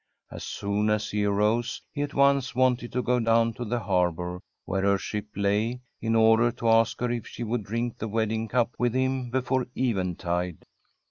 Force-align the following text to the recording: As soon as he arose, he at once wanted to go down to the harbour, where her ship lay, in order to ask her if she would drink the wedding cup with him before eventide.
As 0.31 0.43
soon 0.43 0.89
as 0.89 1.11
he 1.11 1.25
arose, 1.25 1.79
he 1.93 2.01
at 2.01 2.15
once 2.15 2.55
wanted 2.55 2.91
to 2.93 3.03
go 3.03 3.19
down 3.19 3.53
to 3.53 3.63
the 3.63 3.79
harbour, 3.81 4.41
where 4.65 4.81
her 4.81 4.97
ship 4.97 5.27
lay, 5.35 5.81
in 6.01 6.15
order 6.15 6.51
to 6.53 6.69
ask 6.69 6.99
her 7.01 7.11
if 7.11 7.27
she 7.27 7.43
would 7.43 7.61
drink 7.63 7.99
the 7.99 8.07
wedding 8.07 8.47
cup 8.47 8.71
with 8.79 8.95
him 8.95 9.29
before 9.29 9.67
eventide. 9.77 10.65